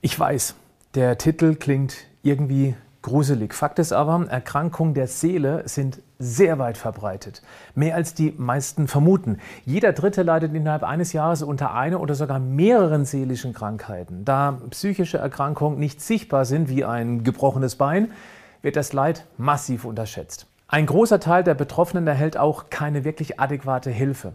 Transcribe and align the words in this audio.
Ich 0.00 0.18
weiß, 0.18 0.54
der 0.94 1.18
Titel 1.18 1.56
klingt 1.56 2.06
irgendwie 2.22 2.76
gruselig. 3.02 3.52
Fakt 3.52 3.80
ist 3.80 3.92
aber, 3.92 4.28
Erkrankungen 4.28 4.94
der 4.94 5.08
Seele 5.08 5.64
sind 5.66 6.00
sehr 6.20 6.60
weit 6.60 6.78
verbreitet. 6.78 7.42
Mehr 7.74 7.96
als 7.96 8.14
die 8.14 8.32
meisten 8.36 8.86
vermuten. 8.86 9.38
Jeder 9.64 9.92
Dritte 9.92 10.22
leidet 10.22 10.54
innerhalb 10.54 10.84
eines 10.84 11.12
Jahres 11.12 11.42
unter 11.42 11.74
einer 11.74 12.00
oder 12.00 12.14
sogar 12.14 12.38
mehreren 12.38 13.06
seelischen 13.06 13.52
Krankheiten. 13.52 14.24
Da 14.24 14.60
psychische 14.70 15.18
Erkrankungen 15.18 15.80
nicht 15.80 16.00
sichtbar 16.00 16.44
sind 16.44 16.68
wie 16.68 16.84
ein 16.84 17.24
gebrochenes 17.24 17.74
Bein, 17.74 18.12
wird 18.62 18.76
das 18.76 18.92
Leid 18.92 19.26
massiv 19.36 19.84
unterschätzt. 19.84 20.46
Ein 20.68 20.86
großer 20.86 21.18
Teil 21.18 21.42
der 21.42 21.54
Betroffenen 21.54 22.06
erhält 22.06 22.36
auch 22.36 22.70
keine 22.70 23.02
wirklich 23.02 23.40
adäquate 23.40 23.90
Hilfe. 23.90 24.34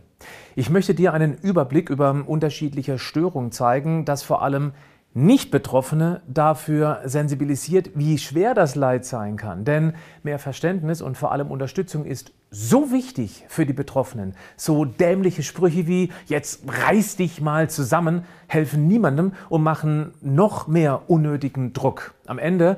Ich 0.55 0.69
möchte 0.69 0.95
dir 0.95 1.13
einen 1.13 1.35
Überblick 1.35 1.89
über 1.89 2.23
unterschiedliche 2.25 2.97
Störungen 2.99 3.51
zeigen, 3.51 4.03
dass 4.03 4.23
vor 4.23 4.41
allem 4.41 4.73
nicht-Betroffene 5.13 6.21
dafür 6.27 7.01
sensibilisiert, 7.05 7.91
wie 7.95 8.17
schwer 8.17 8.53
das 8.53 8.75
Leid 8.75 9.05
sein 9.05 9.37
kann. 9.37 9.63
Denn 9.63 9.93
mehr 10.23 10.39
Verständnis 10.39 11.01
und 11.01 11.17
vor 11.17 11.31
allem 11.31 11.51
Unterstützung 11.51 12.05
ist 12.05 12.31
so 12.49 12.91
wichtig 12.91 13.45
für 13.47 13.65
die 13.65 13.73
Betroffenen. 13.73 14.35
So 14.57 14.85
dämliche 14.85 15.43
Sprüche 15.43 15.87
wie 15.87 16.11
jetzt 16.27 16.63
reiß 16.67 17.15
dich 17.15 17.41
mal 17.41 17.69
zusammen 17.69 18.25
helfen 18.47 18.87
niemandem 18.87 19.33
und 19.49 19.63
machen 19.63 20.13
noch 20.21 20.67
mehr 20.67 21.09
unnötigen 21.09 21.73
Druck. 21.73 22.13
Am 22.25 22.39
Ende 22.39 22.77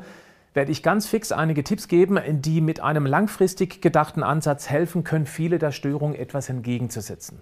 werde 0.54 0.71
ich 0.71 0.84
ganz 0.84 1.05
fix 1.05 1.31
einige 1.31 1.63
Tipps 1.63 1.88
geben, 1.88 2.17
die 2.27 2.62
mit 2.62 2.79
einem 2.79 3.05
langfristig 3.05 3.81
gedachten 3.81 4.23
Ansatz 4.23 4.70
helfen 4.70 5.04
können, 5.04 5.26
viele 5.26 5.59
der 5.59 5.71
Störungen 5.71 6.15
etwas 6.15 6.49
entgegenzusetzen. 6.49 7.41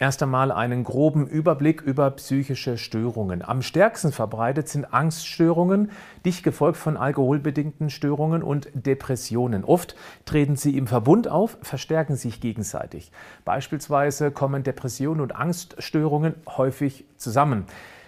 Erst 0.00 0.22
einmal 0.22 0.52
einen 0.52 0.84
groben 0.84 1.26
Überblick 1.26 1.82
über 1.82 2.12
psychische 2.12 2.78
Störungen. 2.78 3.42
Am 3.42 3.62
stärksten 3.62 4.12
verbreitet 4.12 4.68
sind 4.68 4.94
Angststörungen, 4.94 5.90
dicht 6.24 6.44
gefolgt 6.44 6.76
von 6.78 6.96
alkoholbedingten 6.96 7.90
Störungen 7.90 8.44
und 8.44 8.68
Depressionen. 8.74 9.64
Oft 9.64 9.96
treten 10.24 10.54
sie 10.54 10.76
im 10.78 10.86
Verbund 10.86 11.26
auf, 11.26 11.58
verstärken 11.62 12.14
sich 12.14 12.40
gegenseitig. 12.40 13.10
Beispielsweise 13.44 14.30
kommen 14.30 14.62
Depressionen 14.62 15.20
und 15.20 15.34
Angststörungen 15.34 16.36
häufig 16.46 17.04
zusammen. 17.16 17.64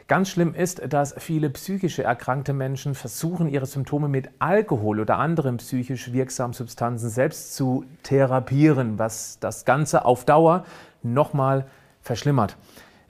Ganz 0.06 0.28
schlimm 0.28 0.54
ist, 0.54 0.82
dass 0.92 1.14
viele 1.18 1.50
psychische 1.50 2.04
erkrankte 2.04 2.52
Menschen 2.52 2.94
versuchen, 2.94 3.48
ihre 3.48 3.66
Symptome 3.66 4.06
mit 4.06 4.30
Alkohol 4.38 5.00
oder 5.00 5.18
anderen 5.18 5.56
psychisch 5.56 6.12
wirksamen 6.12 6.52
Substanzen 6.52 7.10
selbst 7.10 7.56
zu 7.56 7.84
therapieren, 8.04 8.96
was 8.98 9.38
das 9.40 9.64
Ganze 9.64 10.04
auf 10.04 10.24
Dauer 10.24 10.64
nochmal 11.02 11.66
verschlimmert. 12.02 12.56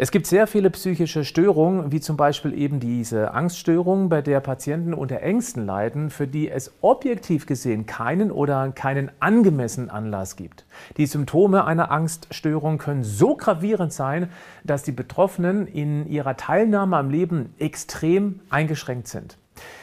Es 0.02 0.10
gibt 0.10 0.26
sehr 0.26 0.46
viele 0.46 0.70
psychische 0.70 1.26
Störungen, 1.26 1.92
wie 1.92 2.00
zum 2.00 2.16
Beispiel 2.16 2.54
eben 2.54 2.80
diese 2.80 3.34
Angststörung, 3.34 4.08
bei 4.08 4.22
der 4.22 4.40
Patienten 4.40 4.94
unter 4.94 5.20
Ängsten 5.20 5.66
leiden, 5.66 6.08
für 6.08 6.26
die 6.26 6.48
es 6.48 6.72
objektiv 6.80 7.44
gesehen 7.44 7.84
keinen 7.84 8.30
oder 8.30 8.72
keinen 8.72 9.10
angemessenen 9.20 9.90
Anlass 9.90 10.36
gibt. 10.36 10.64
Die 10.96 11.04
Symptome 11.04 11.66
einer 11.66 11.90
Angststörung 11.90 12.78
können 12.78 13.04
so 13.04 13.36
gravierend 13.36 13.92
sein, 13.92 14.30
dass 14.64 14.84
die 14.84 14.92
Betroffenen 14.92 15.66
in 15.66 16.06
ihrer 16.08 16.38
Teilnahme 16.38 16.96
am 16.96 17.10
Leben 17.10 17.54
extrem 17.58 18.40
eingeschränkt 18.48 19.06
sind. 19.06 19.36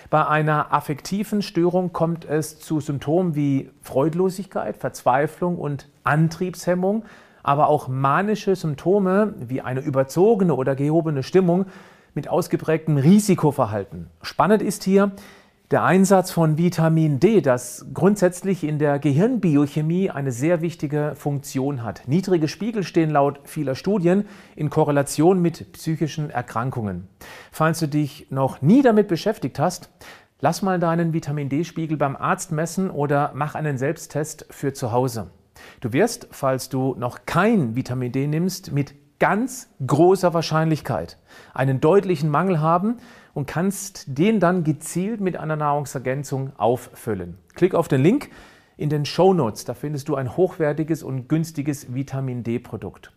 Bei 0.09 0.25
einer 0.25 0.73
affektiven 0.73 1.43
Störung 1.43 1.93
kommt 1.93 2.25
es 2.25 2.59
zu 2.59 2.79
Symptomen 2.79 3.35
wie 3.35 3.69
Freudlosigkeit, 3.83 4.77
Verzweiflung 4.77 5.59
und 5.59 5.89
Antriebshemmung, 6.03 7.03
aber 7.47 7.69
auch 7.69 7.87
manische 7.87 8.57
Symptome 8.57 9.33
wie 9.39 9.61
eine 9.61 9.79
überzogene 9.79 10.53
oder 10.53 10.75
gehobene 10.75 11.23
Stimmung 11.23 11.65
mit 12.13 12.27
ausgeprägtem 12.27 12.97
Risikoverhalten. 12.97 14.07
Spannend 14.21 14.61
ist 14.61 14.83
hier 14.83 15.13
der 15.71 15.83
Einsatz 15.83 16.29
von 16.29 16.57
Vitamin 16.57 17.21
D, 17.21 17.39
das 17.39 17.85
grundsätzlich 17.93 18.65
in 18.65 18.79
der 18.79 18.99
Gehirnbiochemie 18.99 20.09
eine 20.09 20.33
sehr 20.33 20.59
wichtige 20.59 21.13
Funktion 21.15 21.83
hat. 21.83 22.05
Niedrige 22.07 22.49
Spiegel 22.49 22.83
stehen 22.83 23.11
laut 23.11 23.39
vieler 23.45 23.75
Studien 23.75 24.25
in 24.57 24.69
Korrelation 24.69 25.41
mit 25.41 25.71
psychischen 25.71 26.29
Erkrankungen. 26.29 27.07
Falls 27.53 27.79
du 27.79 27.87
dich 27.87 28.27
noch 28.29 28.61
nie 28.61 28.81
damit 28.81 29.07
beschäftigt 29.07 29.57
hast, 29.57 29.89
lass 30.41 30.63
mal 30.63 30.79
deinen 30.79 31.13
Vitamin 31.13 31.47
D-Spiegel 31.47 31.95
beim 31.95 32.17
Arzt 32.17 32.51
messen 32.51 32.89
oder 32.89 33.31
mach 33.35 33.55
einen 33.55 33.77
Selbsttest 33.77 34.47
für 34.49 34.73
zu 34.73 34.91
Hause. 34.91 35.31
Du 35.81 35.93
wirst, 35.93 36.27
falls 36.31 36.69
du 36.69 36.95
noch 36.97 37.25
kein 37.25 37.75
Vitamin 37.75 38.11
D 38.11 38.27
nimmst, 38.27 38.71
mit 38.71 38.95
ganz 39.19 39.69
großer 39.85 40.33
Wahrscheinlichkeit 40.33 41.17
einen 41.53 41.79
deutlichen 41.79 42.29
Mangel 42.29 42.59
haben 42.61 42.97
und 43.33 43.47
kannst 43.47 44.05
den 44.07 44.39
dann 44.39 44.63
gezielt 44.63 45.21
mit 45.21 45.37
einer 45.37 45.55
Nahrungsergänzung 45.55 46.51
auffüllen. 46.57 47.37
Klick 47.55 47.73
auf 47.73 47.87
den 47.87 48.01
Link 48.01 48.29
in 48.77 48.89
den 48.89 49.05
Show 49.05 49.33
Notes, 49.33 49.65
da 49.65 49.73
findest 49.73 50.07
du 50.09 50.15
ein 50.15 50.37
hochwertiges 50.37 51.03
und 51.03 51.27
günstiges 51.27 51.93
Vitamin 51.93 52.43
D-Produkt. 52.43 53.11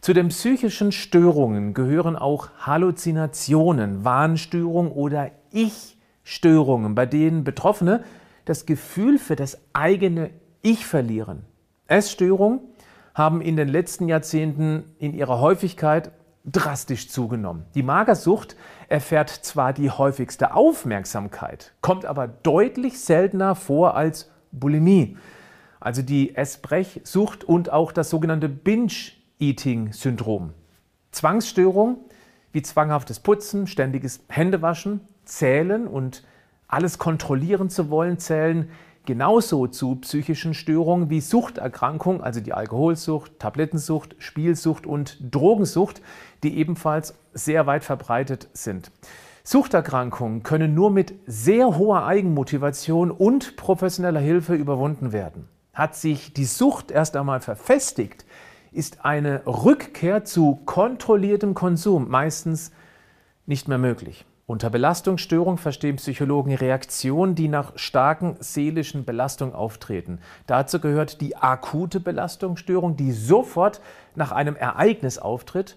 Zu 0.00 0.14
den 0.14 0.28
psychischen 0.28 0.92
Störungen 0.92 1.74
gehören 1.74 2.16
auch 2.16 2.48
Halluzinationen, 2.60 4.04
Wahnstörungen 4.04 4.92
oder 4.92 5.30
Ich-Störungen, 5.50 6.94
bei 6.94 7.04
denen 7.04 7.44
Betroffene 7.44 8.04
das 8.46 8.64
Gefühl 8.64 9.18
für 9.18 9.36
das 9.36 9.58
eigene 9.74 10.30
Ich 10.62 10.86
verlieren. 10.86 11.44
Essstörungen 11.88 12.60
haben 13.14 13.40
in 13.40 13.56
den 13.56 13.68
letzten 13.68 14.08
Jahrzehnten 14.08 14.84
in 14.98 15.12
ihrer 15.12 15.40
Häufigkeit 15.40 16.12
drastisch 16.44 17.08
zugenommen. 17.08 17.64
Die 17.74 17.82
Magersucht 17.82 18.56
erfährt 18.88 19.28
zwar 19.28 19.72
die 19.72 19.90
häufigste 19.90 20.54
Aufmerksamkeit, 20.54 21.72
kommt 21.80 22.06
aber 22.06 22.28
deutlich 22.28 23.00
seltener 23.00 23.54
vor 23.54 23.96
als 23.96 24.30
Bulimie, 24.52 25.16
also 25.80 26.02
die 26.02 26.36
Essbrechsucht 26.36 27.44
und 27.44 27.72
auch 27.72 27.92
das 27.92 28.10
sogenannte 28.10 28.48
Binge-Eating-Syndrom. 28.48 30.52
Zwangsstörungen 31.10 31.96
wie 32.52 32.62
zwanghaftes 32.62 33.20
Putzen, 33.20 33.66
ständiges 33.66 34.20
Händewaschen, 34.28 35.00
Zählen 35.24 35.86
und 35.86 36.24
alles 36.66 36.98
kontrollieren 36.98 37.68
zu 37.68 37.90
wollen, 37.90 38.18
zählen 38.18 38.70
genauso 39.08 39.66
zu 39.66 39.96
psychischen 39.96 40.52
Störungen 40.52 41.08
wie 41.08 41.22
Suchterkrankung, 41.22 42.22
also 42.22 42.40
die 42.40 42.52
Alkoholsucht, 42.52 43.38
Tablettensucht, 43.38 44.14
Spielsucht 44.18 44.86
und 44.86 45.16
Drogensucht, 45.34 46.02
die 46.42 46.58
ebenfalls 46.58 47.14
sehr 47.32 47.66
weit 47.66 47.84
verbreitet 47.84 48.50
sind. 48.52 48.92
Suchterkrankungen 49.44 50.42
können 50.42 50.74
nur 50.74 50.90
mit 50.90 51.14
sehr 51.26 51.78
hoher 51.78 52.04
Eigenmotivation 52.04 53.10
und 53.10 53.56
professioneller 53.56 54.20
Hilfe 54.20 54.54
überwunden 54.54 55.10
werden. 55.10 55.48
Hat 55.72 55.96
sich 55.96 56.34
die 56.34 56.44
Sucht 56.44 56.90
erst 56.90 57.16
einmal 57.16 57.40
verfestigt, 57.40 58.26
ist 58.72 59.06
eine 59.06 59.40
Rückkehr 59.46 60.26
zu 60.26 60.56
kontrolliertem 60.66 61.54
Konsum 61.54 62.10
meistens 62.10 62.72
nicht 63.46 63.68
mehr 63.68 63.78
möglich. 63.78 64.26
Unter 64.48 64.70
Belastungsstörung 64.70 65.58
verstehen 65.58 65.96
Psychologen 65.96 66.54
Reaktionen, 66.54 67.34
die 67.34 67.48
nach 67.48 67.74
starken 67.76 68.38
seelischen 68.40 69.04
Belastungen 69.04 69.54
auftreten. 69.54 70.20
Dazu 70.46 70.80
gehört 70.80 71.20
die 71.20 71.36
akute 71.36 72.00
Belastungsstörung, 72.00 72.96
die 72.96 73.12
sofort 73.12 73.82
nach 74.14 74.32
einem 74.32 74.56
Ereignis 74.56 75.18
auftritt 75.18 75.76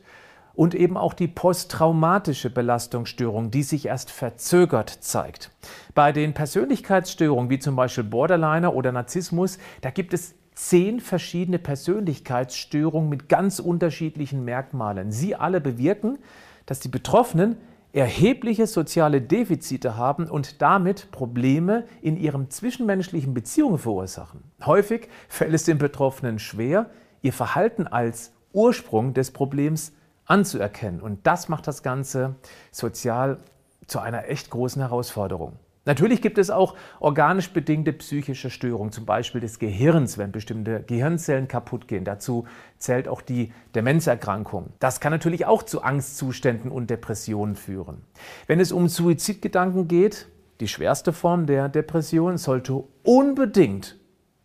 und 0.53 0.73
eben 0.73 0.95
auch 0.95 1.13
die 1.13 1.27
posttraumatische 1.27 2.49
Belastungsstörung, 2.49 3.51
die 3.51 3.63
sich 3.63 3.87
erst 3.87 4.09
verzögert 4.09 4.89
zeigt. 4.89 5.51
Bei 5.93 6.13
den 6.13 6.33
Persönlichkeitsstörungen 6.33 7.49
wie 7.49 7.59
zum 7.59 7.75
Beispiel 7.75 8.05
Borderliner 8.05 8.73
oder 8.73 8.93
Narzissmus, 8.93 9.57
da 9.81 9.89
gibt 9.89 10.13
es 10.13 10.33
zehn 10.55 11.01
verschiedene 11.01 11.59
Persönlichkeitsstörungen 11.59 13.09
mit 13.09 13.27
ganz 13.27 13.59
unterschiedlichen 13.59 14.45
Merkmalen. 14.45 15.11
Sie 15.11 15.35
alle 15.35 15.59
bewirken, 15.59 16.19
dass 16.67 16.79
die 16.79 16.87
Betroffenen 16.87 17.57
erhebliche 17.93 18.67
soziale 18.67 19.21
Defizite 19.21 19.97
haben 19.97 20.29
und 20.29 20.61
damit 20.61 21.11
Probleme 21.11 21.85
in 22.01 22.17
ihren 22.17 22.49
zwischenmenschlichen 22.49 23.33
Beziehungen 23.33 23.77
verursachen. 23.77 24.43
Häufig 24.65 25.09
fällt 25.27 25.53
es 25.53 25.65
den 25.65 25.77
Betroffenen 25.77 26.39
schwer, 26.39 26.89
ihr 27.21 27.33
Verhalten 27.33 27.87
als 27.87 28.33
Ursprung 28.53 29.13
des 29.13 29.31
Problems 29.31 29.93
anzuerkennen. 30.25 31.01
Und 31.01 31.27
das 31.27 31.49
macht 31.49 31.67
das 31.67 31.83
Ganze 31.83 32.35
sozial 32.71 33.39
zu 33.87 33.99
einer 33.99 34.27
echt 34.29 34.49
großen 34.49 34.81
Herausforderung. 34.81 35.59
Natürlich 35.85 36.21
gibt 36.21 36.37
es 36.37 36.51
auch 36.51 36.75
organisch 36.99 37.49
bedingte 37.49 37.91
psychische 37.93 38.51
Störungen, 38.51 38.91
zum 38.91 39.05
Beispiel 39.05 39.41
des 39.41 39.57
Gehirns, 39.57 40.19
wenn 40.19 40.31
bestimmte 40.31 40.83
Gehirnzellen 40.83 41.47
kaputt 41.47 41.87
gehen. 41.87 42.03
Dazu 42.03 42.45
zählt 42.77 43.07
auch 43.07 43.21
die 43.21 43.51
Demenzerkrankung. 43.73 44.73
Das 44.79 44.99
kann 44.99 45.11
natürlich 45.11 45.47
auch 45.47 45.63
zu 45.63 45.81
Angstzuständen 45.81 46.69
und 46.69 46.91
Depressionen 46.91 47.55
führen. 47.55 48.03
Wenn 48.45 48.59
es 48.59 48.71
um 48.71 48.87
Suizidgedanken 48.87 49.87
geht, 49.87 50.27
die 50.59 50.67
schwerste 50.67 51.13
Form 51.13 51.47
der 51.47 51.67
Depression, 51.67 52.37
sollte 52.37 52.83
unbedingt 53.03 53.97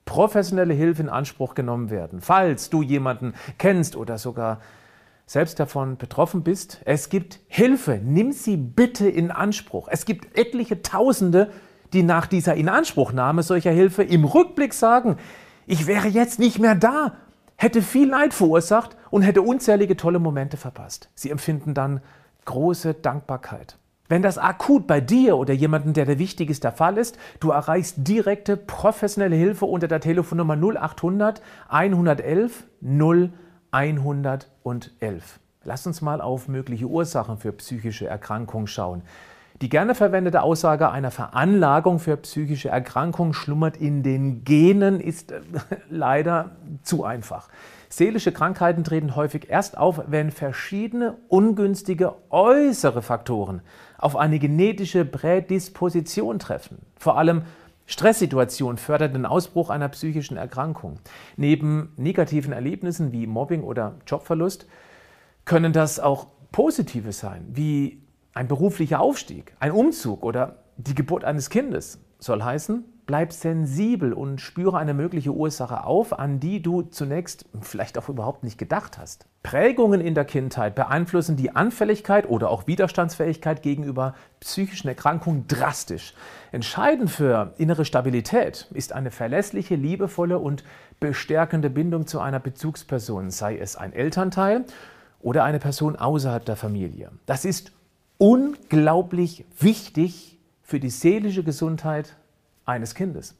professionelle 0.07 0.73
Hilfe 0.73 1.03
in 1.03 1.11
Anspruch 1.11 1.55
genommen 1.55 1.91
werden. 1.91 2.23
Falls 2.23 2.71
du 2.71 2.81
jemanden 2.81 3.35
kennst 3.59 3.97
oder 3.97 4.17
sogar 4.17 4.61
selbst 5.27 5.59
davon 5.59 5.97
betroffen 5.97 6.43
bist, 6.45 6.81
es 6.85 7.09
gibt 7.09 7.41
Hilfe, 7.49 8.01
nimm 8.03 8.31
sie 8.31 8.57
bitte 8.57 9.09
in 9.09 9.33
Anspruch. 9.33 9.89
Es 9.91 10.07
gibt 10.07 10.39
etliche 10.39 10.83
Tausende, 10.83 11.51
die 11.93 12.05
nach 12.05 12.27
dieser 12.27 12.55
Inanspruchnahme 12.55 13.43
solcher 13.43 13.73
Hilfe 13.73 14.05
im 14.05 14.25
Rückblick 14.25 14.73
sagen, 14.73 15.17
ich 15.67 15.89
wäre 15.89 16.07
jetzt 16.07 16.39
nicht 16.39 16.61
mehr 16.61 16.77
da, 16.77 17.17
hätte 17.57 17.83
viel 17.83 18.09
Leid 18.09 18.35
verursacht 18.35 18.97
und 19.11 19.23
hätte 19.23 19.43
unzählige 19.43 19.97
tolle 19.97 20.21
Momente 20.21 20.57
verpasst. 20.57 21.11
Sie 21.15 21.31
empfinden 21.31 21.75
dann 21.75 22.01
große 22.45 22.95
Dankbarkeit. 22.95 23.79
Wenn 24.09 24.23
das 24.23 24.39
akut 24.39 24.87
bei 24.87 25.01
dir 25.01 25.37
oder 25.37 25.53
jemandem, 25.53 25.93
der 25.93 26.05
dir 26.05 26.21
wichtig 26.21 26.51
ist, 26.51 26.63
der 26.63 26.71
Fall 26.71 26.97
ist, 26.97 27.19
du 27.41 27.51
erreichst 27.51 27.97
direkte 28.07 28.57
professionelle 28.57 29.35
Hilfe 29.35 29.65
unter 29.65 29.89
der 29.89 29.99
Telefonnummer 29.99 30.57
0800 30.57 31.43
111 31.69 32.65
0 32.81 33.33
111. 33.77 35.39
Lass 35.63 35.87
uns 35.87 36.01
mal 36.01 36.23
auf 36.23 36.49
mögliche 36.49 36.87
Ursachen 36.87 37.37
für 37.37 37.53
psychische 37.53 38.07
Erkrankungen 38.07 38.69
schauen. 38.69 39.03
Die 39.61 39.69
gerne 39.69 39.95
verwendete 39.95 40.41
Aussage 40.41 40.91
einer 40.91 41.11
Veranlagung 41.11 41.99
für 41.99 42.17
psychische 42.17 42.71
Erkrankungen 42.71 43.35
schlummert 43.35 43.77
in 43.77 44.03
den 44.03 44.45
Genen 44.45 44.99
ist 44.99 45.31
äh, 45.31 45.41
leider 45.91 46.53
zu 46.85 47.05
einfach. 47.05 47.51
Seelische 47.91 48.33
Krankheiten 48.33 48.83
treten 48.83 49.15
häufig 49.15 49.51
erst 49.51 49.77
auf, 49.77 50.01
wenn 50.07 50.31
verschiedene 50.31 51.19
ungünstige 51.29 52.15
äußere 52.31 53.03
Faktoren 53.03 53.61
auf 53.99 54.17
eine 54.17 54.39
genetische 54.39 55.05
Prädisposition 55.05 56.39
treffen. 56.39 56.79
Vor 56.97 57.19
allem 57.19 57.43
Stresssituation 57.87 58.79
fördert 58.79 59.15
den 59.15 59.27
Ausbruch 59.27 59.71
einer 59.71 59.89
psychischen 59.89 60.37
Erkrankung. 60.37 60.99
Neben 61.37 61.93
negativen 61.97 62.53
Erlebnissen 62.53 63.13
wie 63.13 63.27
Mobbing 63.27 63.63
oder 63.63 63.97
Jobverlust 64.07 64.67
können 65.45 65.73
das 65.73 66.01
auch 66.01 66.27
positive 66.51 67.13
sein, 67.13 67.47
wie 67.53 68.03
ein 68.35 68.49
beruflicher 68.49 69.01
Aufstieg, 69.01 69.55
ein 69.61 69.71
Umzug 69.71 70.23
oder 70.25 70.65
die 70.77 70.95
Geburt 70.95 71.25
eines 71.25 71.49
Kindes. 71.49 72.01
Soll 72.19 72.43
heißen, 72.43 72.85
bleib 73.07 73.33
sensibel 73.33 74.13
und 74.13 74.41
spüre 74.41 74.79
eine 74.79 74.93
mögliche 74.93 75.33
Ursache 75.33 75.85
auf, 75.85 76.19
an 76.19 76.41
die 76.41 76.61
du 76.61 76.83
zunächst 76.83 77.47
vielleicht 77.61 77.99
auch 77.99 78.09
überhaupt 78.09 78.43
nicht 78.43 78.59
gedacht 78.59 78.99
hast. 78.99 79.27
Prägungen 79.43 80.01
in 80.01 80.15
der 80.15 80.25
Kindheit 80.25 80.75
beeinflussen 80.75 81.37
die 81.37 81.55
Anfälligkeit 81.55 82.29
oder 82.29 82.51
auch 82.51 82.67
Widerstandsfähigkeit 82.67 83.63
gegenüber 83.63 84.15
psychischen 84.41 84.89
Erkrankungen 84.89 85.47
drastisch. 85.47 86.15
Entscheidend 86.51 87.11
für 87.11 87.55
innere 87.57 87.85
Stabilität 87.85 88.69
ist 88.75 88.93
eine 88.93 89.13
verlässliche, 89.13 89.77
liebevolle 89.77 90.39
und 90.39 90.65
bestärkende 90.99 91.71
Bindung 91.71 92.09
zu 92.09 92.21
einer 92.21 92.41
Bezugsperson, 92.41 93.31
sei 93.31 93.57
es 93.57 93.77
ein 93.77 93.93
Elternteil 93.93 94.65
oder 95.21 95.45
eine 95.45 95.61
Person 95.61 95.95
außerhalb 95.95 96.45
der 96.45 96.57
Familie. 96.57 97.13
Das 97.27 97.45
ist 97.45 97.71
unglaublich 98.19 99.45
wichtig 99.61 100.39
für 100.63 100.81
die 100.81 100.91
seelische 100.91 101.45
Gesundheit 101.45 102.17
eines 102.67 102.95
Kindes. 102.95 103.35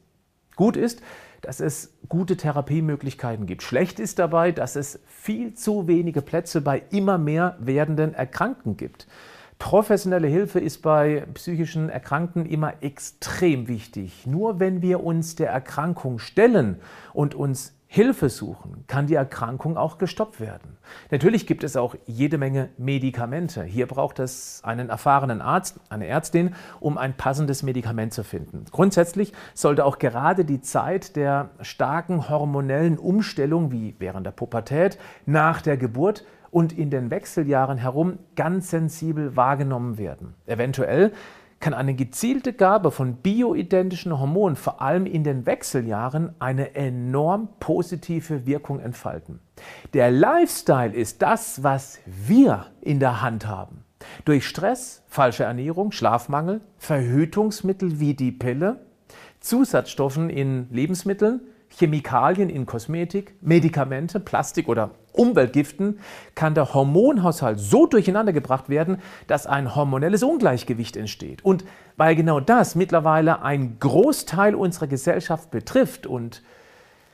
Gut 0.55 0.75
ist, 0.75 1.01
dass 1.41 1.59
es 1.59 1.93
gute 2.09 2.35
Therapiemöglichkeiten 2.35 3.45
gibt. 3.45 3.61
Schlecht 3.61 3.99
ist 3.99 4.17
dabei, 4.17 4.51
dass 4.51 4.75
es 4.75 4.99
viel 5.05 5.53
zu 5.53 5.87
wenige 5.87 6.23
Plätze 6.23 6.61
bei 6.61 6.81
immer 6.89 7.19
mehr 7.19 7.55
werdenden 7.59 8.15
Erkrankten 8.15 8.75
gibt. 8.75 9.07
Professionelle 9.59 10.27
Hilfe 10.27 10.59
ist 10.59 10.81
bei 10.81 11.25
psychischen 11.33 11.89
Erkrankten 11.89 12.45
immer 12.45 12.81
extrem 12.81 13.67
wichtig. 13.67 14.25
Nur 14.27 14.59
wenn 14.59 14.81
wir 14.81 15.03
uns 15.03 15.35
der 15.35 15.49
Erkrankung 15.49 16.19
stellen 16.19 16.79
und 17.13 17.33
uns 17.33 17.76
Hilfe 17.89 18.29
suchen, 18.29 18.83
kann 18.87 19.07
die 19.07 19.15
Erkrankung 19.15 19.77
auch 19.77 19.97
gestoppt 19.97 20.41
werden. 20.41 20.77
Natürlich 21.09 21.47
gibt 21.47 21.63
es 21.63 21.77
auch 21.77 21.95
jede 22.05 22.37
Menge 22.37 22.69
Medikamente. 22.77 23.63
Hier 23.63 23.87
braucht 23.87 24.19
es 24.19 24.61
einen 24.65 24.89
erfahrenen 24.89 25.41
Arzt, 25.41 25.79
eine 25.89 26.05
Ärztin, 26.05 26.53
um 26.81 26.97
ein 26.97 27.15
passendes 27.15 27.63
Medikament 27.63 28.13
zu 28.13 28.25
finden. 28.25 28.65
Grundsätzlich 28.71 29.31
sollte 29.53 29.85
auch 29.85 29.99
gerade 29.99 30.43
die 30.43 30.59
Zeit 30.59 31.15
der 31.15 31.49
starken 31.61 32.29
hormonellen 32.29 32.97
Umstellung, 32.97 33.71
wie 33.71 33.95
während 33.99 34.25
der 34.25 34.31
Pubertät, 34.31 34.99
nach 35.25 35.61
der 35.61 35.77
Geburt 35.77 36.25
und 36.51 36.77
in 36.77 36.89
den 36.89 37.09
Wechseljahren 37.09 37.77
herum 37.77 38.19
ganz 38.35 38.69
sensibel 38.69 39.37
wahrgenommen 39.37 39.97
werden. 39.97 40.35
Eventuell 40.45 41.13
kann 41.59 41.73
eine 41.73 41.95
gezielte 41.95 42.53
Gabe 42.53 42.91
von 42.91 43.15
bioidentischen 43.15 44.17
Hormonen 44.17 44.55
vor 44.55 44.81
allem 44.81 45.05
in 45.05 45.23
den 45.23 45.45
Wechseljahren 45.45 46.35
eine 46.39 46.75
enorm 46.75 47.49
positive 47.59 48.45
Wirkung 48.45 48.79
entfalten. 48.79 49.39
Der 49.93 50.11
Lifestyle 50.11 50.93
ist 50.93 51.21
das, 51.21 51.63
was 51.63 51.99
wir 52.05 52.67
in 52.81 52.99
der 52.99 53.21
Hand 53.21 53.47
haben. 53.47 53.83
Durch 54.25 54.47
Stress, 54.47 55.03
falsche 55.07 55.43
Ernährung, 55.43 55.91
Schlafmangel, 55.91 56.61
Verhütungsmittel 56.77 57.99
wie 57.99 58.13
die 58.13 58.31
Pille, 58.31 58.79
Zusatzstoffen 59.39 60.29
in 60.29 60.67
Lebensmitteln, 60.71 61.41
Chemikalien 61.77 62.49
in 62.49 62.65
Kosmetik, 62.65 63.35
Medikamente, 63.41 64.19
Plastik 64.19 64.67
oder 64.67 64.91
Umweltgiften 65.13 65.99
kann 66.33 66.55
der 66.55 66.73
Hormonhaushalt 66.73 67.59
so 67.59 67.85
durcheinander 67.85 68.33
gebracht 68.33 68.69
werden, 68.69 68.99
dass 69.27 69.45
ein 69.45 69.75
hormonelles 69.75 70.23
Ungleichgewicht 70.23 70.97
entsteht. 70.97 71.45
Und 71.45 71.65
weil 71.95 72.15
genau 72.15 72.39
das 72.39 72.75
mittlerweile 72.75 73.41
ein 73.41 73.77
Großteil 73.79 74.55
unserer 74.55 74.87
Gesellschaft 74.87 75.51
betrifft 75.51 76.07
und 76.07 76.41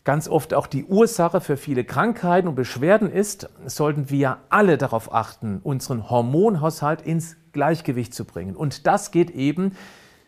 ganz 0.05 0.29
oft 0.29 0.53
auch 0.53 0.67
die 0.67 0.85
Ursache 0.85 1.41
für 1.41 1.57
viele 1.57 1.83
Krankheiten 1.83 2.47
und 2.47 2.55
Beschwerden 2.55 3.11
ist, 3.11 3.49
sollten 3.65 4.09
wir 4.09 4.37
alle 4.49 4.77
darauf 4.77 5.13
achten, 5.13 5.59
unseren 5.63 6.09
Hormonhaushalt 6.09 7.01
ins 7.01 7.37
Gleichgewicht 7.51 8.13
zu 8.13 8.25
bringen. 8.25 8.55
Und 8.55 8.87
das 8.87 9.11
geht 9.11 9.31
eben 9.31 9.75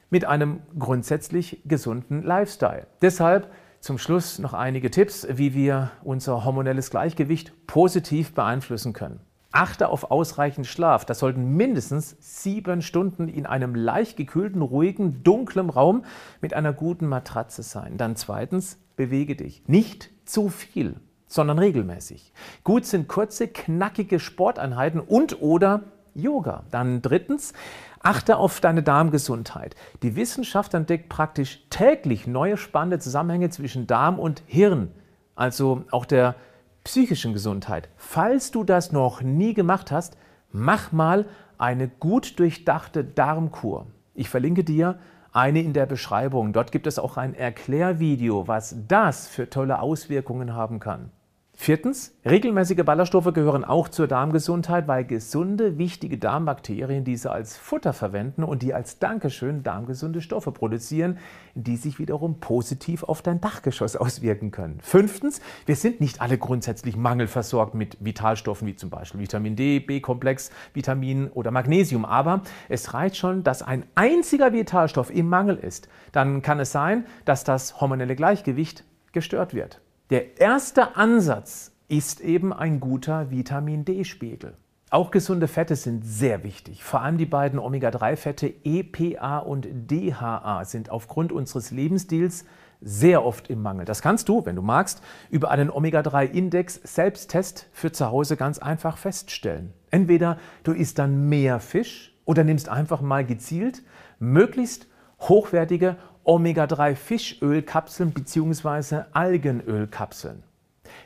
mit 0.09 0.25
einem 0.25 0.61
grundsätzlich 0.77 1.61
gesunden 1.65 2.23
Lifestyle. 2.23 2.87
Deshalb 3.01 3.49
zum 3.85 3.99
Schluss 3.99 4.39
noch 4.39 4.55
einige 4.55 4.89
Tipps, 4.89 5.27
wie 5.29 5.53
wir 5.53 5.91
unser 6.03 6.43
hormonelles 6.43 6.89
Gleichgewicht 6.89 7.53
positiv 7.67 8.33
beeinflussen 8.33 8.93
können. 8.93 9.19
Achte 9.51 9.89
auf 9.89 10.09
ausreichend 10.09 10.65
Schlaf. 10.65 11.05
Das 11.05 11.19
sollten 11.19 11.55
mindestens 11.55 12.17
sieben 12.19 12.81
Stunden 12.81 13.27
in 13.27 13.45
einem 13.45 13.75
leicht 13.75 14.17
gekühlten, 14.17 14.63
ruhigen, 14.63 15.21
dunklen 15.21 15.69
Raum 15.69 16.03
mit 16.41 16.55
einer 16.55 16.73
guten 16.73 17.05
Matratze 17.05 17.61
sein. 17.61 17.97
Dann 17.97 18.15
zweitens, 18.15 18.79
bewege 18.95 19.35
dich. 19.35 19.61
Nicht 19.67 20.09
zu 20.25 20.49
viel, 20.49 20.95
sondern 21.27 21.59
regelmäßig. 21.59 22.33
Gut 22.63 22.87
sind 22.87 23.07
kurze, 23.07 23.47
knackige 23.47 24.19
Sporteinheiten 24.19 24.99
und 24.99 25.43
oder 25.43 25.83
Yoga. 26.15 26.63
Dann 26.71 27.01
drittens, 27.01 27.53
achte 28.01 28.37
auf 28.37 28.59
deine 28.59 28.81
Darmgesundheit. 28.81 29.75
Die 30.01 30.15
Wissenschaft 30.15 30.73
entdeckt 30.73 31.09
praktisch 31.09 31.67
täglich 31.69 32.25
neue 32.25 32.57
spannende 32.57 32.99
Zusammenhänge 32.99 33.49
zwischen 33.49 33.85
Darm 33.85 34.17
und 34.17 34.41
Hirn, 34.47 34.91
also 35.35 35.83
auch 35.91 36.05
der 36.05 36.35
psychischen 36.83 37.33
Gesundheit. 37.33 37.89
Falls 37.97 38.51
du 38.51 38.63
das 38.63 38.91
noch 38.91 39.21
nie 39.21 39.53
gemacht 39.53 39.91
hast, 39.91 40.17
mach 40.51 40.91
mal 40.91 41.25
eine 41.57 41.87
gut 41.87 42.39
durchdachte 42.39 43.03
Darmkur. 43.03 43.87
Ich 44.13 44.29
verlinke 44.29 44.63
dir 44.63 44.99
eine 45.31 45.61
in 45.61 45.73
der 45.73 45.85
Beschreibung. 45.85 46.53
Dort 46.53 46.71
gibt 46.71 46.87
es 46.87 46.97
auch 46.97 47.17
ein 47.17 47.33
Erklärvideo, 47.33 48.47
was 48.47 48.75
das 48.87 49.27
für 49.27 49.49
tolle 49.49 49.79
Auswirkungen 49.79 50.53
haben 50.53 50.79
kann. 50.79 51.11
Viertens, 51.57 52.13
regelmäßige 52.25 52.83
Ballaststoffe 52.83 53.33
gehören 53.33 53.63
auch 53.63 53.87
zur 53.87 54.07
Darmgesundheit, 54.07 54.89
weil 54.89 55.05
gesunde, 55.05 55.77
wichtige 55.77 56.17
Darmbakterien 56.17 57.05
diese 57.05 57.31
als 57.31 57.55
Futter 57.55 57.93
verwenden 57.93 58.43
und 58.43 58.61
die 58.61 58.73
als 58.73 58.99
Dankeschön 58.99 59.63
darmgesunde 59.63 60.21
Stoffe 60.21 60.51
produzieren, 60.51 61.17
die 61.55 61.77
sich 61.77 61.97
wiederum 61.97 62.41
positiv 62.41 63.03
auf 63.03 63.21
dein 63.21 63.39
Dachgeschoss 63.39 63.95
auswirken 63.95 64.51
können. 64.51 64.79
Fünftens, 64.81 65.39
wir 65.65 65.77
sind 65.77 66.01
nicht 66.01 66.21
alle 66.21 66.37
grundsätzlich 66.37 66.97
mangelversorgt 66.97 67.73
mit 67.73 67.97
Vitalstoffen 68.03 68.67
wie 68.67 68.75
zum 68.75 68.89
Beispiel 68.89 69.21
Vitamin 69.21 69.55
D, 69.55 69.79
B-Komplex, 69.79 70.51
Vitamin 70.73 71.29
oder 71.29 71.51
Magnesium, 71.51 72.03
aber 72.03 72.41
es 72.67 72.93
reicht 72.93 73.15
schon, 73.15 73.43
dass 73.43 73.63
ein 73.63 73.85
einziger 73.95 74.51
Vitalstoff 74.51 75.09
im 75.09 75.29
Mangel 75.29 75.55
ist. 75.55 75.87
Dann 76.11 76.41
kann 76.41 76.59
es 76.59 76.73
sein, 76.73 77.05
dass 77.23 77.45
das 77.45 77.79
hormonelle 77.79 78.17
Gleichgewicht 78.17 78.83
gestört 79.13 79.53
wird. 79.53 79.79
Der 80.11 80.39
erste 80.39 80.97
Ansatz 80.97 81.71
ist 81.87 82.21
eben 82.21 82.53
ein 82.53 82.79
guter 82.79 83.31
Vitamin 83.31 83.85
D-Spiegel. 83.85 84.55
Auch 84.91 85.09
gesunde 85.09 85.47
Fette 85.47 85.75
sind 85.75 86.05
sehr 86.05 86.43
wichtig. 86.43 86.83
Vor 86.83 87.01
allem 87.01 87.17
die 87.17 87.25
beiden 87.25 87.57
Omega-3-Fette 87.57 88.53
EPA 88.63 89.39
und 89.39 89.67
DHA 89.89 90.63
sind 90.65 90.91
aufgrund 90.91 91.31
unseres 91.31 91.71
Lebensstils 91.71 92.45
sehr 92.81 93.25
oft 93.25 93.49
im 93.49 93.63
Mangel. 93.63 93.85
Das 93.85 94.03
kannst 94.03 94.29
du, 94.29 94.45
wenn 94.45 94.55
du 94.55 94.61
magst, 94.61 95.01
über 95.31 95.49
einen 95.49 95.71
Omega-3-Index-Selbsttest 95.71 97.67
für 97.71 97.91
zu 97.91 98.11
Hause 98.11 98.37
ganz 98.37 98.59
einfach 98.59 98.97
feststellen. 98.97 99.73
Entweder 99.89 100.37
du 100.61 100.73
isst 100.73 100.99
dann 100.99 101.29
mehr 101.29 101.59
Fisch 101.59 102.15
oder 102.25 102.43
nimmst 102.43 102.69
einfach 102.69 103.01
mal 103.01 103.25
gezielt 103.25 103.81
möglichst 104.19 104.87
hochwertige 105.19 105.95
Omega-3-Fischölkapseln 106.25 108.11
bzw. 108.11 109.03
Algenölkapseln. 109.13 110.43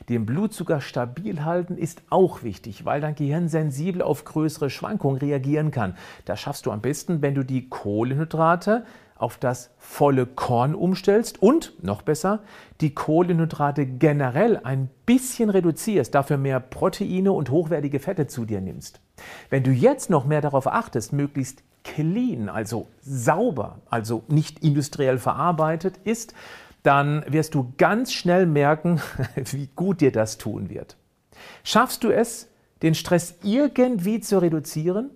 Den 0.08 0.26
Blutzucker 0.26 0.80
stabil 0.80 1.44
halten 1.44 1.76
ist 1.76 2.02
auch 2.10 2.42
wichtig, 2.42 2.84
weil 2.84 3.00
dein 3.00 3.14
Gehirn 3.14 3.48
sensibel 3.48 4.02
auf 4.02 4.24
größere 4.24 4.70
Schwankungen 4.70 5.18
reagieren 5.18 5.70
kann. 5.70 5.96
Das 6.24 6.40
schaffst 6.40 6.66
du 6.66 6.70
am 6.70 6.80
besten, 6.80 7.22
wenn 7.22 7.34
du 7.34 7.44
die 7.44 7.68
Kohlenhydrate 7.68 8.84
auf 9.16 9.36
das 9.36 9.70
volle 9.76 10.24
Korn 10.24 10.74
umstellst 10.74 11.42
und, 11.42 11.74
noch 11.84 12.00
besser, 12.00 12.40
die 12.80 12.94
Kohlenhydrate 12.94 13.84
generell 13.84 14.56
ein 14.64 14.88
bisschen 15.04 15.50
reduzierst, 15.50 16.14
dafür 16.14 16.38
mehr 16.38 16.58
Proteine 16.58 17.32
und 17.32 17.50
hochwertige 17.50 18.00
Fette 18.00 18.26
zu 18.26 18.46
dir 18.46 18.62
nimmst. 18.62 19.00
Wenn 19.50 19.62
du 19.62 19.70
jetzt 19.70 20.08
noch 20.08 20.24
mehr 20.24 20.40
darauf 20.40 20.66
achtest, 20.66 21.12
möglichst 21.12 21.62
clean, 21.94 22.48
also 22.48 22.88
sauber, 23.02 23.78
also 23.88 24.22
nicht 24.28 24.60
industriell 24.60 25.18
verarbeitet 25.18 25.98
ist, 26.04 26.34
dann 26.82 27.24
wirst 27.28 27.54
du 27.54 27.72
ganz 27.78 28.12
schnell 28.12 28.46
merken, 28.46 29.00
wie 29.34 29.68
gut 29.76 30.00
dir 30.00 30.12
das 30.12 30.38
tun 30.38 30.70
wird. 30.70 30.96
Schaffst 31.64 32.04
du 32.04 32.10
es, 32.10 32.48
den 32.82 32.94
Stress 32.94 33.34
irgendwie 33.42 34.20
zu 34.20 34.40
reduzieren? 34.40 35.10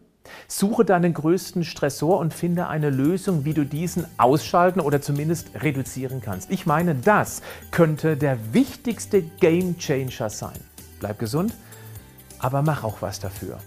Suche 0.48 0.86
deinen 0.86 1.12
größten 1.12 1.64
Stressor 1.64 2.18
und 2.18 2.32
finde 2.32 2.68
eine 2.68 2.88
Lösung, 2.90 3.44
wie 3.44 3.52
du 3.52 3.64
diesen 3.64 4.06
ausschalten 4.16 4.80
oder 4.80 5.02
zumindest 5.02 5.50
reduzieren 5.62 6.22
kannst. 6.22 6.50
Ich 6.50 6.64
meine, 6.64 6.94
das 6.94 7.42
könnte 7.70 8.16
der 8.16 8.38
wichtigste 8.54 9.22
Game 9.22 9.76
Changer 9.76 10.30
sein. 10.30 10.58
Bleib 10.98 11.18
gesund, 11.18 11.54
aber 12.38 12.62
mach 12.62 12.84
auch 12.84 13.02
was 13.02 13.20
dafür. 13.20 13.58